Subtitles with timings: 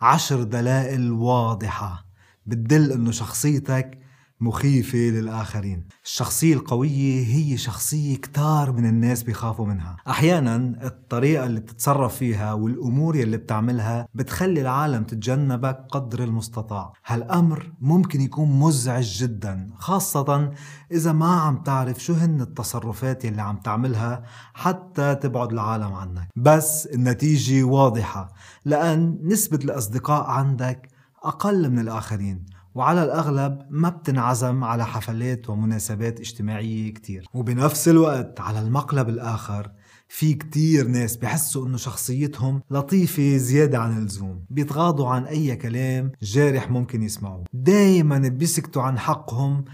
[0.00, 2.06] عشر دلائل واضحة
[2.46, 3.98] بتدل إنه شخصيتك
[4.40, 5.84] مخيفة للآخرين.
[6.04, 9.96] الشخصية القوية هي شخصية كتار من الناس بيخافوا منها.
[10.08, 16.92] أحيانا الطريقة اللي بتتصرف فيها والأمور اللي بتعملها بتخلي العالم تتجنبك قدر المستطاع.
[17.06, 20.52] هالأمر ممكن يكون مزعج جدا خاصة
[20.92, 24.22] إذا ما عم تعرف شو هن التصرفات اللي عم تعملها
[24.54, 26.28] حتى تبعد العالم عنك.
[26.36, 28.32] بس النتيجة واضحة
[28.64, 30.88] لأن نسبة الأصدقاء عندك
[31.24, 32.46] أقل من الآخرين.
[32.74, 37.26] وعلى الأغلب ما بتنعزم على حفلات ومناسبات اجتماعية كتير.
[37.34, 39.70] وبنفس الوقت على المقلب الآخر
[40.08, 46.70] في كتير ناس بحسوا إنه شخصيتهم لطيفة زيادة عن اللزوم بيتغاضوا عن أي كلام جارح
[46.70, 47.44] ممكن يسمعوه.
[47.52, 49.64] دايما بيسكتوا عن حقهم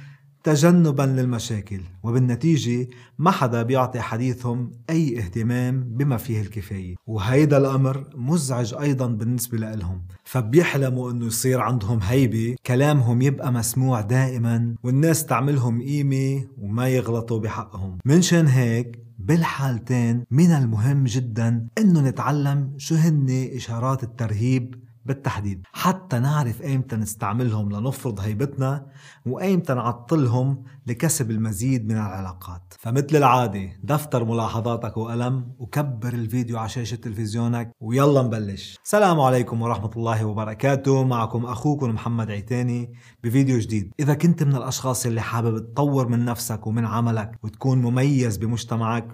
[0.46, 6.94] تجنبا للمشاكل وبالنتيجة ما حدا بيعطي حديثهم أي اهتمام بما فيه الكفاية.
[7.06, 14.74] وهيدا الأمر مزعج أيضا بالنسبة لهم فبيحلموا أنه يصير عندهم هيبة كلامهم يبقى مسموع دائما
[14.82, 17.98] والناس تعملهم قيمة وما يغلطوا بحقهم.
[18.04, 24.74] منشان هيك بالحالتين من المهم جدا إنه نتعلم شو هن إشارات الترهيب
[25.06, 25.66] بالتحديد.
[25.72, 28.86] حتى نعرف ايمتى نستعملهم لنفرض هيبتنا
[29.26, 32.74] وايمتى نعطلهم لكسب المزيد من العلاقات.
[32.78, 38.78] فمثل العادة دفتر ملاحظاتك وقلم وكبر الفيديو على شاشة تلفزيونك ويلا نبلش.
[38.84, 41.04] السلام عليكم ورحمة الله وبركاته.
[41.04, 42.92] معكم أخوكم محمد عيتاني
[43.24, 43.92] بفيديو جديد.
[44.00, 49.08] إذا كنت من الأشخاص اللي حابب تطور من نفسك ومن عملك وتكون مميز بمجتمعك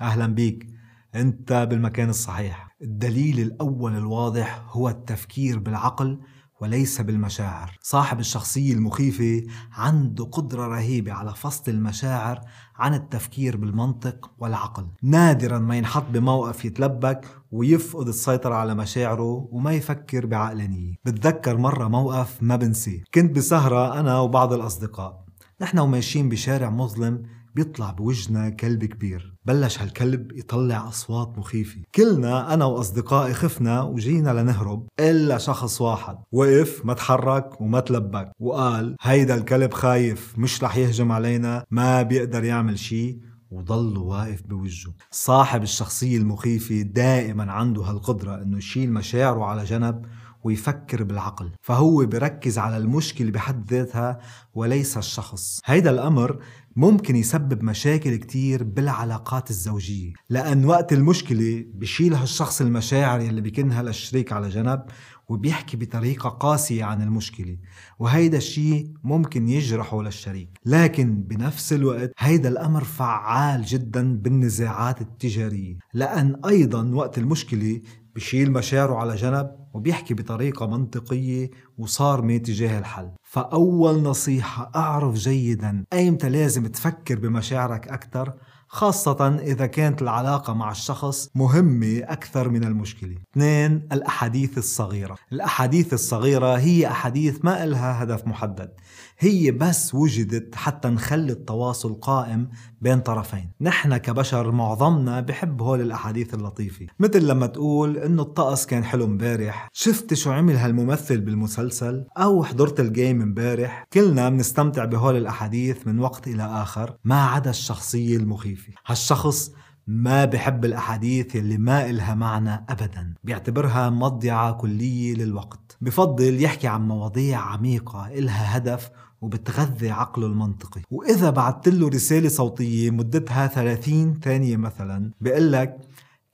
[0.00, 0.66] أهلا بيك.
[1.14, 2.65] أنت بالمكان الصحيح.
[2.82, 6.18] الدليل الأول الواضح هو التفكير بالعقل
[6.60, 7.78] وليس بالمشاعر.
[7.80, 12.40] صاحب الشخصية المخيفة عنده قدرة رهيبة على فصل المشاعر
[12.76, 14.86] عن التفكير بالمنطق والعقل.
[15.02, 20.94] نادرا ما ينحط بموقف يتلبك ويفقد السيطرة على مشاعره وما يفكر بعقلانية.
[21.04, 23.04] بتذكر مرة موقف ما بنسيه.
[23.14, 25.24] كنت بسهرة أنا وبعض الأصدقاء.
[25.60, 27.22] نحن وماشيين بشارع مظلم
[27.56, 29.34] بيطلع بوجنا كلب كبير.
[29.44, 31.80] بلش هالكلب يطلع أصوات مخيفة.
[31.94, 36.18] كلنا أنا وأصدقائي خفنا وجينا لنهرب إلا شخص واحد.
[36.32, 38.32] وقف ما تحرك وما تلبك.
[38.38, 43.18] وقال هيدا الكلب خايف مش رح يهجم علينا ما بيقدر يعمل شي.
[43.50, 44.92] وضل واقف بوجهه.
[45.10, 50.02] صاحب الشخصية المخيفة دائما عنده هالقدرة إنه يشيل مشاعره على جنب
[50.46, 51.50] ويفكر بالعقل.
[51.62, 54.18] فهو بركز على المشكلة بحد ذاتها
[54.54, 55.60] وليس الشخص.
[55.64, 56.38] هيدا الأمر
[56.76, 60.12] ممكن يسبب مشاكل كتير بالعلاقات الزوجية.
[60.30, 64.82] لأن وقت المشكلة بشيل هالشخص المشاعر اللي بيكنها للشريك على جنب
[65.28, 67.56] وبيحكي بطريقة قاسية عن المشكلة.
[67.98, 70.48] وهيدا الشيء ممكن يجرحه للشريك.
[70.66, 75.78] لكن بنفس الوقت هيدا الأمر فعال جدا بالنزاعات التجارية.
[75.94, 77.80] لأن أيضا وقت المشكلة
[78.16, 83.10] بشيل مشاعره على جنب وبيحكي بطريقة منطقية وصارمة تجاه الحل.
[83.22, 88.32] فأول نصيحة أعرف جيدا أيمتى لازم تفكر بمشاعرك أكثر
[88.68, 93.16] خاصة إذا كانت العلاقة مع الشخص مهمة أكثر من المشكلة.
[93.32, 95.16] اثنين الأحاديث الصغيرة.
[95.32, 98.70] الأحاديث الصغيرة هي أحاديث ما إلها هدف محدد.
[99.18, 102.48] هي بس وجدت حتى نخلي التواصل قائم
[102.80, 103.50] بين طرفين.
[103.60, 106.86] نحن كبشر معظمنا بحب هول الأحاديث اللطيفة.
[106.98, 109.68] مثل لما تقول إنه الطقس كان حلو مبارح.
[109.72, 113.86] شفت شو عمل هالممثل بالمسلسل؟ أو حضرت الجيم مبارح.
[113.92, 116.96] كلنا بنستمتع بهول الأحاديث من وقت إلى آخر.
[117.04, 118.72] ما عدا الشخصية المخيفة.
[118.86, 119.50] هالشخص
[119.86, 123.14] ما بحب الأحاديث اللي ما إلها معنى أبدا.
[123.24, 125.76] بيعتبرها مضيعة كلية للوقت.
[125.80, 128.90] بفضل يحكي عن مواضيع عميقة إلها هدف
[129.20, 130.82] وبتغذي عقله المنطقي.
[130.90, 135.76] وإذا بعت له رسالة صوتية مدتها 30 ثانية مثلا بيقول لك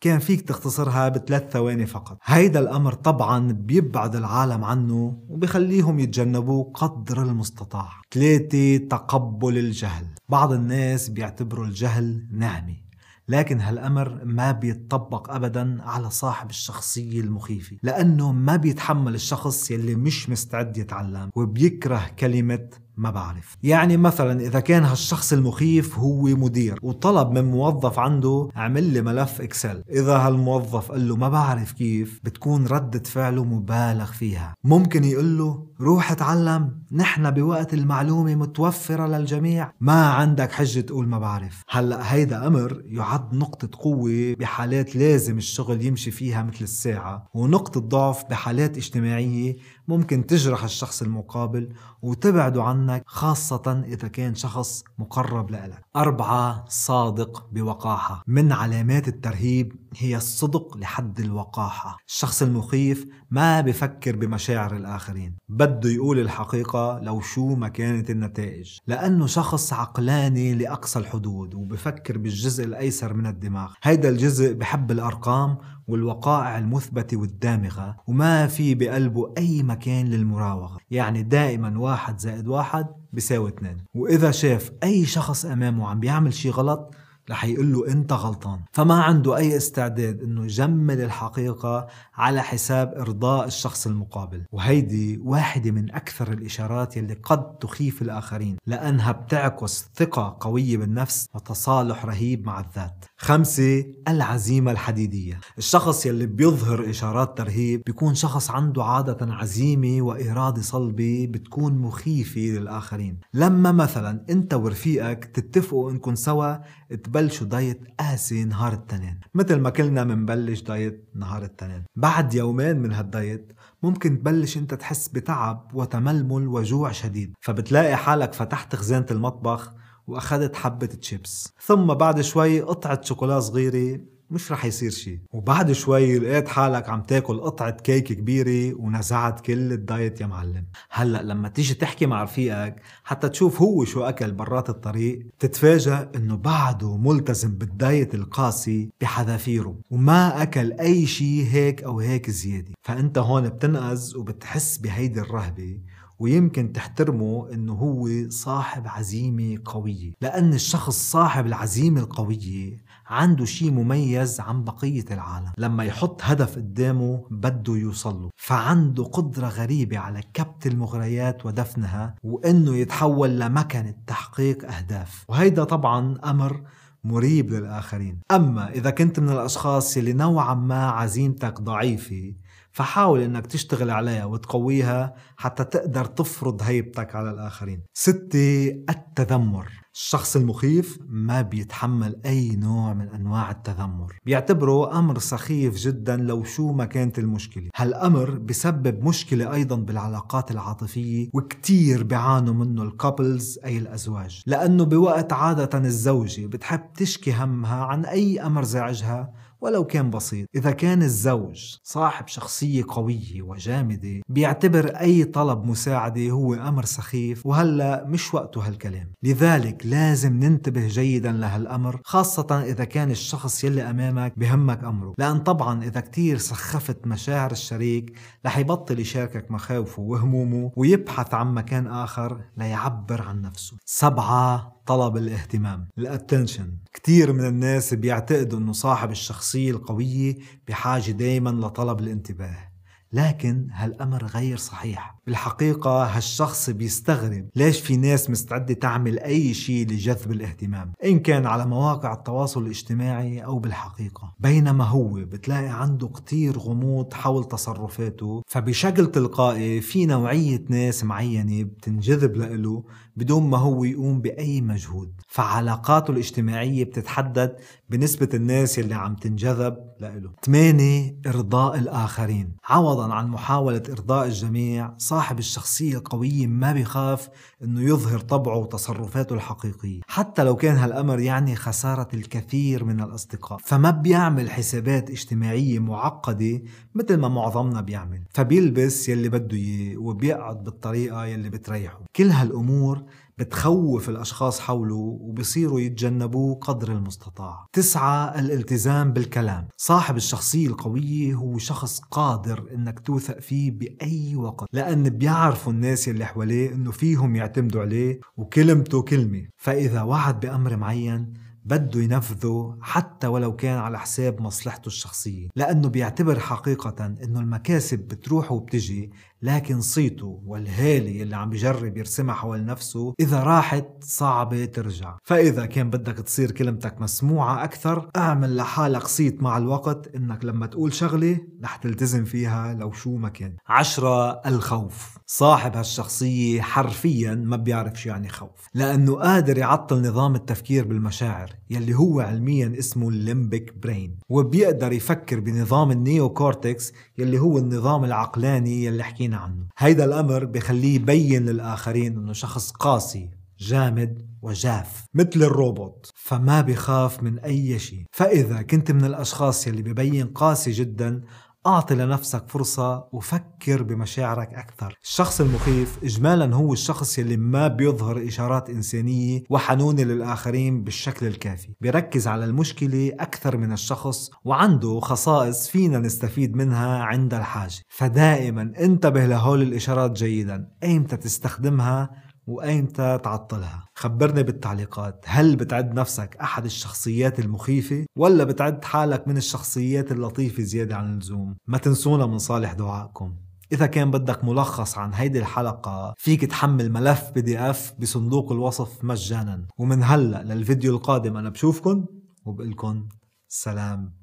[0.01, 2.19] كان فيك تختصرها بثلاث ثواني فقط.
[2.25, 7.89] هيدا الأمر طبعا بيبعد العالم عنه وبخليهم يتجنبوه قدر المستطاع.
[8.15, 10.07] ثلاثة تقبل الجهل.
[10.29, 12.82] بعض الناس بيعتبروا الجهل نعمة.
[13.29, 20.31] لكن هالأمر ما بيتطبق أبدا على صاحب الشخصية المخيفة لأنه ما بيتحمل الشخص يلي مش
[20.31, 23.57] مستعد يتعلم وبيكره كلمة ما بعرف.
[23.63, 29.41] يعني مثلا إذا كان هالشخص المخيف هو مدير وطلب من موظف عنده أعمل لي ملف
[29.41, 29.83] إكسل.
[29.91, 34.55] إذا هالموظف قال له ما بعرف كيف بتكون ردة فعله مبالغ فيها.
[34.65, 39.73] ممكن يقول له روح اتعلم نحن بوقت المعلومة متوفرة للجميع.
[39.81, 41.63] ما عندك حجة تقول ما بعرف.
[41.71, 48.25] هلأ هيدا أمر يعد نقطة قوة بحالات لازم الشغل يمشي فيها مثل الساعة ونقطة ضعف
[48.31, 49.57] بحالات اجتماعية
[49.89, 51.69] ممكن تجرح الشخص المقابل
[52.03, 55.83] وتبعده عنه عنك خاصة إذا كان شخص مقرب لك.
[55.97, 58.23] أربعة صادق بوقاحة.
[58.27, 61.97] من علامات الترهيب هي الصدق لحد الوقاحة.
[62.09, 65.37] الشخص المخيف ما بفكر بمشاعر الآخرين.
[65.49, 68.79] بده يقول الحقيقة لو شو ما كانت النتائج.
[68.87, 73.73] لأنه شخص عقلاني لأقصى الحدود وبفكر بالجزء الأيسر من الدماغ.
[73.83, 75.59] هيدا الجزء بحب الأرقام
[75.93, 80.79] والوقائع المثبتة والدامغة وما في بقلبه أي مكان للمراوغة.
[80.91, 86.51] يعني دائما واحد زائد واحد بيساوي اثنين وإذا شاف أي شخص أمامه عم بيعمل شي
[86.51, 86.95] غلط
[87.31, 88.61] رح يقول له أنت غلطان.
[88.73, 94.45] فما عنده أي استعداد إنه يجمل الحقيقة على حساب إرضاء الشخص المقابل.
[94.53, 102.05] وهيدي واحدة من أكثر الإشارات يلي قد تخيف الآخرين لأنها بتعكس ثقة قوية بالنفس وتصالح
[102.05, 103.05] رهيب مع الذات.
[103.25, 105.41] خمسة العزيمة الحديدية.
[105.59, 113.19] الشخص يلي بيظهر إشارات ترهيب بيكون شخص عنده عادة عزيمة وإرادة صلبة بتكون مخيفة للآخرين.
[113.35, 116.57] لما مثلا أنت ورفيقك تتفقوا أنكم سوا
[117.05, 119.21] تبلشوا diet قاسي نهار التنين.
[119.35, 121.85] مثل ما كلنا منبلش diet نهار التنين.
[121.97, 123.53] بعد يومين من هال diet
[123.83, 127.35] ممكن تبلش أنت تحس بتعب وتململ وجوع شديد.
[127.41, 129.73] فبتلاقي حالك فتحت خزانة المطبخ
[130.07, 134.01] وأخذت حبة تشيبس ثم بعد شوي قطعة شوكولا صغيرة.
[134.33, 139.73] مش رح يصير شيء وبعد شوي لقيت حالك عم تاكل قطعة كيك كبيرة ونزعت كل
[139.73, 140.65] ال diet يا معلم.
[140.91, 146.37] هلأ لما تيجي تحكي مع رفيقك حتى تشوف هو شو أكل برات الطريق تتفاجأ إنه
[146.37, 152.73] بعده ملتزم بالدايت القاسي بحذافيره وما أكل أي شيء هيك أو هيك زيادة.
[152.83, 155.81] فأنت هون بتنقز وبتحس بهيدي الرهبة.
[156.23, 160.13] ويمكن تحترمه إنه هو صاحب عزيمة قوية.
[160.21, 162.77] لأن الشخص صاحب العزيمة القوية
[163.07, 165.53] عنده شيء مميز عن بقية العالم.
[165.59, 168.31] لما يحط هدف قدامه بده يوصله.
[168.37, 175.25] فعنده قدرة غريبة على كبت المغريات ودفنها وإنه يتحول لمكنة تحقيق أهداف.
[175.29, 176.63] وهيدا طبعا أمر
[177.05, 178.21] مريب للآخرين.
[178.31, 182.35] أما إذا كنت من الأشخاص اللي نوعا ما عزيمتك ضعيفة
[182.73, 187.83] فحاول إنك تشتغل عليها وتقويها حتى تقدر تفرض هيبتك على الآخرين.
[187.95, 189.82] ستة التذمر.
[189.95, 194.17] الشخص المخيف ما بيتحمل أي نوع من أنواع التذمر.
[194.27, 197.69] بيعتبره أمر سخيف جدا لو شو ما كانت المشكلة.
[197.77, 204.43] هالأمر بسبب مشكلة أيضا بالعلاقات العاطفية وكتير بيعانوا منه الكابلز أي الأزواج.
[204.47, 210.49] لأنه بوقت عادة الزوجة بتحب تشكي همها عن أي أمر زعجها ولو كان بسيط.
[210.55, 218.05] إذا كان الزوج صاحب شخصية قوية وجامدة بيعتبر أي طلب مساعدة هو أمر سخيف وهلأ
[218.09, 219.13] مش وقته هالكلام.
[219.23, 225.15] لذلك لازم ننتبه جيدا لهالأمر خاصة إذا كان الشخص يلي أمامك بهمك أمره.
[225.19, 231.87] لأن طبعا إذا كتير سخفت مشاعر الشريك رح يبطل يشاركك مخاوفه وهمومه ويبحث عن مكان
[231.87, 233.77] آخر ليعبر عن نفسه.
[233.87, 240.37] سبعة طلب الاهتمام الاتنشن كتير من الناس بيعتقدوا إنه صاحب الشخصية القوية
[240.69, 242.72] بحاجة دايما لطلب الانتباه.
[243.13, 245.19] لكن هالأمر غير صحيح.
[245.27, 251.67] بالحقيقة هالشخص بيستغرب ليش في ناس مستعدة تعمل أي شيء لجذب الاهتمام إن كان على
[251.67, 254.35] مواقع التواصل الاجتماعي أو بالحقيقة.
[254.41, 262.37] بينما هو بتلاقي عنده كتير غموض حول تصرفاته فبشكل تلقائي في نوعية ناس معينة بتنجذب
[262.37, 262.85] له
[263.17, 265.13] بدون ما هو يقوم بأي مجهود.
[265.29, 267.57] فعلاقاته الاجتماعية بتتحدد
[267.91, 272.53] بنسبة الناس اللي عم تنجذب له 8 إرضاء الآخرين.
[273.03, 277.29] عوضا عن محاولة إرضاء الجميع صاحب الشخصية القوية ما بيخاف
[277.63, 283.59] إنه يظهر طبعه وتصرفاته الحقيقية حتى لو كان هالأمر يعني خسارة الكثير من الأصدقاء.
[283.65, 286.63] فما بيعمل حسابات اجتماعية معقدة
[286.95, 288.23] مثل ما معظمنا بيعمل.
[288.31, 292.01] فبيلبس يلي بده إياه وبيقعد بالطريقة يلي بتريحه.
[292.17, 293.03] كل هالأمور
[293.43, 297.67] بتخوف الأشخاص حوله وبصيروا يتجنبوه قدر المستطاع.
[297.73, 299.69] تسعة الالتزام بالكلام.
[299.77, 306.25] صاحب الشخصية القوية هو شخص قادر إنك توثق فيه بأي وقت لأن بيعرفوا الناس اللي
[306.25, 309.47] حواليه إنه فيهم يعتمدوا عليه وكلمته كلمة.
[309.57, 311.33] فإذا وعد بأمر معين
[311.65, 318.53] بده ينفذه حتى ولو كان على حساب مصلحته الشخصية لأنه بيعتبر حقيقة أنه المكاسب بتروح
[318.53, 319.11] وبتجي
[319.43, 325.19] لكن صيته والهالة اللي عم بجرب يرسمها حول نفسه إذا راحت صعبة ترجع.
[325.25, 330.93] فإذا كان بدك تصير كلمتك مسموعة أكثر أعمل لحالك صيت مع الوقت إنك لما تقول
[330.93, 333.57] شغلة رح تلتزم فيها لو شو ما كان.
[333.69, 335.19] عشرة الخوف.
[335.27, 341.95] صاحب هالشخصية حرفيا ما بيعرف شو يعني خوف لأنه قادر يعطل نظام التفكير بالمشاعر يلي
[341.95, 348.85] هو علميا اسمه ال limbic brain وبيقدر يفكر بنظام ال neocortex يلي هو النظام العقلاني
[348.85, 349.67] يلي حكينا عنه.
[349.79, 356.11] هيدا الأمر بخليه يبين للآخرين أنه شخص قاسي جامد وجاف مثل الروبوت.
[356.15, 358.05] فما بخاف من أي شيء.
[358.13, 361.21] فإذا كنت من الأشخاص يلي ببين قاسي جدا
[361.67, 364.99] أعطي لنفسك فرصة وفكر بمشاعرك أكثر.
[365.03, 371.75] الشخص المخيف إجمالا هو الشخص يلي ما بيظهر إشارات إنسانية وحنونة للآخرين بالشكل الكافي.
[371.81, 377.83] بيركز على المشكلة أكثر من الشخص وعنده خصائص فينا نستفيد منها عند الحاجة.
[377.89, 380.69] فدائما انتبه لهول الإشارات جيدا.
[380.83, 382.11] أيمتى تستخدمها؟
[382.47, 383.85] وأيمتى تعطلها.
[383.95, 385.25] خبرني بالتعليقات.
[385.29, 391.57] هل بتعد نفسك أحد الشخصيات المخيفة؟ ولا بتعد حالك من الشخصيات اللطيفة زيادة عن اللزوم؟
[391.67, 393.37] ما تنسونا من صالح دعائكم.
[393.73, 399.05] إذا كان بدك ملخص عن هيدي الحلقة فيك تحمل ملف بي دي اف بصندوق الوصف
[399.05, 399.67] مجانا.
[399.79, 402.05] ومن هلأ للفيديو القادم أنا بشوفكن
[402.45, 403.09] وبقلكن
[403.49, 404.15] سلام.